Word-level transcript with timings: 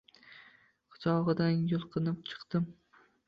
quchog`idan 0.95 1.59
yulqinib 1.73 2.25
chiqdim 2.31 2.67